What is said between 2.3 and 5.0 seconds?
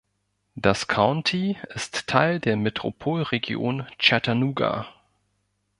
der Metropolregion Chattanooga.